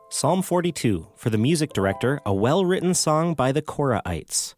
Psalm 0.08 0.40
42, 0.40 1.08
for 1.16 1.30
the 1.30 1.36
music 1.36 1.72
director, 1.72 2.20
a 2.24 2.32
well 2.32 2.64
written 2.64 2.94
song 2.94 3.34
by 3.34 3.50
the 3.50 3.60
Korahites. 3.60 4.54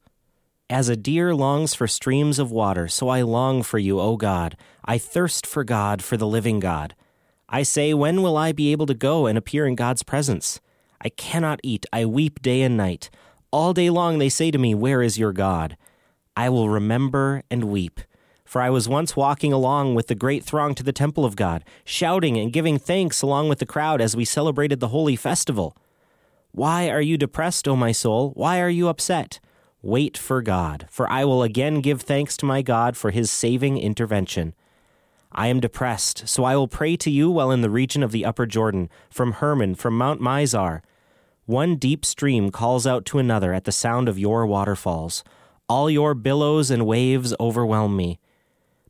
As 0.68 0.90
a 0.90 0.96
deer 0.96 1.34
longs 1.34 1.74
for 1.74 1.86
streams 1.86 2.38
of 2.38 2.50
water, 2.50 2.86
so 2.86 3.08
I 3.08 3.22
long 3.22 3.62
for 3.62 3.78
you, 3.78 3.98
O 3.98 4.18
God. 4.18 4.58
I 4.84 4.98
thirst 4.98 5.46
for 5.46 5.64
God, 5.64 6.04
for 6.04 6.18
the 6.18 6.26
living 6.26 6.60
God. 6.60 6.94
I 7.48 7.62
say, 7.62 7.94
When 7.94 8.20
will 8.20 8.36
I 8.36 8.52
be 8.52 8.72
able 8.72 8.84
to 8.84 8.94
go 8.94 9.24
and 9.24 9.38
appear 9.38 9.66
in 9.66 9.74
God's 9.74 10.02
presence? 10.02 10.60
I 11.00 11.08
cannot 11.10 11.60
eat, 11.62 11.86
I 11.92 12.04
weep 12.04 12.42
day 12.42 12.62
and 12.62 12.76
night. 12.76 13.10
All 13.50 13.72
day 13.72 13.90
long 13.90 14.18
they 14.18 14.28
say 14.28 14.50
to 14.50 14.58
me, 14.58 14.74
Where 14.74 15.02
is 15.02 15.18
your 15.18 15.32
God? 15.32 15.76
I 16.36 16.48
will 16.48 16.68
remember 16.68 17.42
and 17.50 17.64
weep. 17.64 18.00
For 18.44 18.62
I 18.62 18.70
was 18.70 18.88
once 18.88 19.16
walking 19.16 19.52
along 19.52 19.94
with 19.94 20.06
the 20.06 20.14
great 20.14 20.44
throng 20.44 20.74
to 20.76 20.82
the 20.82 20.92
temple 20.92 21.24
of 21.24 21.34
God, 21.34 21.64
shouting 21.84 22.36
and 22.36 22.52
giving 22.52 22.78
thanks 22.78 23.20
along 23.22 23.48
with 23.48 23.58
the 23.58 23.66
crowd 23.66 24.00
as 24.00 24.14
we 24.14 24.24
celebrated 24.24 24.78
the 24.78 24.88
holy 24.88 25.16
festival. 25.16 25.76
Why 26.52 26.88
are 26.88 27.02
you 27.02 27.18
depressed, 27.18 27.66
O 27.66 27.74
my 27.74 27.92
soul? 27.92 28.30
Why 28.34 28.60
are 28.60 28.70
you 28.70 28.88
upset? 28.88 29.40
Wait 29.82 30.16
for 30.16 30.42
God, 30.42 30.86
for 30.90 31.10
I 31.10 31.24
will 31.24 31.42
again 31.42 31.80
give 31.80 32.02
thanks 32.02 32.36
to 32.38 32.46
my 32.46 32.62
God 32.62 32.96
for 32.96 33.10
his 33.10 33.30
saving 33.30 33.78
intervention. 33.78 34.54
I 35.36 35.48
am 35.48 35.60
depressed, 35.60 36.26
so 36.26 36.44
I 36.44 36.56
will 36.56 36.66
pray 36.66 36.96
to 36.96 37.10
you 37.10 37.30
while 37.30 37.50
in 37.50 37.60
the 37.60 37.68
region 37.68 38.02
of 38.02 38.10
the 38.10 38.24
upper 38.24 38.46
Jordan, 38.46 38.88
from 39.10 39.32
Hermon, 39.32 39.74
from 39.74 39.98
Mount 39.98 40.18
Mizar. 40.18 40.80
One 41.44 41.76
deep 41.76 42.06
stream 42.06 42.50
calls 42.50 42.86
out 42.86 43.04
to 43.06 43.18
another 43.18 43.52
at 43.52 43.64
the 43.64 43.70
sound 43.70 44.08
of 44.08 44.18
your 44.18 44.46
waterfalls. 44.46 45.22
All 45.68 45.90
your 45.90 46.14
billows 46.14 46.70
and 46.70 46.86
waves 46.86 47.34
overwhelm 47.38 47.96
me. 47.96 48.18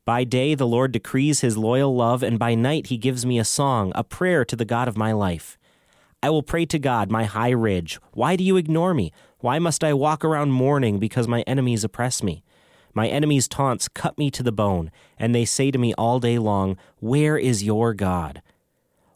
By 0.05 0.23
day, 0.23 0.55
the 0.55 0.69
Lord 0.69 0.93
decrees 0.93 1.41
his 1.41 1.59
loyal 1.59 1.97
love, 1.97 2.23
and 2.23 2.39
by 2.39 2.55
night, 2.55 2.87
he 2.87 2.97
gives 2.97 3.27
me 3.27 3.41
a 3.41 3.45
song, 3.45 3.91
a 3.97 4.05
prayer 4.05 4.45
to 4.45 4.55
the 4.55 4.65
God 4.65 4.87
of 4.87 4.97
my 4.97 5.11
life. 5.11 5.59
I 6.23 6.31
will 6.31 6.45
pray 6.45 6.65
to 6.67 6.79
God, 6.79 7.11
my 7.11 7.25
high 7.25 7.51
ridge. 7.51 7.99
Why 8.13 8.37
do 8.37 8.45
you 8.45 8.57
ignore 8.57 8.95
me? 8.95 9.11
Why 9.41 9.59
must 9.59 9.83
I 9.83 9.93
walk 9.95 10.25
around 10.25 10.53
mourning 10.53 11.01
because 11.01 11.27
my 11.27 11.43
enemies 11.43 11.83
oppress 11.83 12.23
me? 12.23 12.45
My 12.97 13.09
enemies' 13.09 13.47
taunts 13.47 13.89
cut 13.89 14.17
me 14.17 14.31
to 14.31 14.43
the 14.43 14.51
bone, 14.51 14.91
and 15.19 15.35
they 15.35 15.45
say 15.45 15.71
to 15.71 15.77
me 15.77 15.93
all 15.99 16.19
day 16.19 16.39
long, 16.39 16.79
Where 16.99 17.37
is 17.37 17.63
your 17.63 17.93
God? 17.93 18.41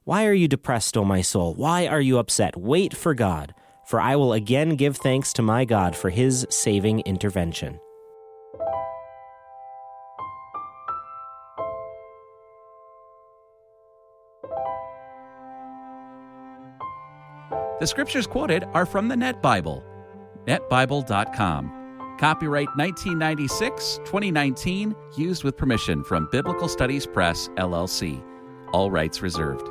Why 0.05 0.27
are 0.27 0.35
you 0.35 0.49
depressed, 0.49 0.99
O 0.99 1.05
my 1.05 1.23
soul? 1.23 1.55
Why 1.55 1.87
are 1.87 2.01
you 2.03 2.19
upset? 2.19 2.59
Wait 2.59 2.95
for 2.95 3.15
God, 3.15 3.55
for 3.87 3.99
I 3.99 4.17
will 4.17 4.35
again 4.35 4.77
give 4.77 4.99
thanks 4.99 5.33
to 5.33 5.41
my 5.41 5.65
God 5.65 5.97
for 5.97 6.11
his 6.11 6.47
saving 6.51 7.01
intervention. 7.01 7.81
The 17.81 17.87
scriptures 17.87 18.27
quoted 18.27 18.65
are 18.75 18.85
from 18.85 19.09
the 19.09 19.17
Net 19.17 19.41
Bible, 19.41 19.83
netbible.com. 20.47 21.80
Copyright 22.21 22.69
1996 22.77 23.97
2019, 24.05 24.95
used 25.17 25.43
with 25.43 25.57
permission 25.57 26.05
from 26.05 26.29
Biblical 26.31 26.69
Studies 26.69 27.07
Press, 27.07 27.49
LLC. 27.57 28.23
All 28.75 28.91
rights 28.91 29.23
reserved. 29.23 29.67